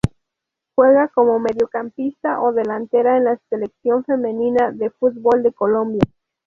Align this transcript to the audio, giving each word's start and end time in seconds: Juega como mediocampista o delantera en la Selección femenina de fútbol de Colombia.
Juega 0.73 1.09
como 1.09 1.37
mediocampista 1.37 2.41
o 2.41 2.53
delantera 2.53 3.17
en 3.17 3.25
la 3.25 3.39
Selección 3.51 4.03
femenina 4.03 4.71
de 4.71 4.89
fútbol 4.89 5.43
de 5.43 5.53
Colombia. 5.53 6.01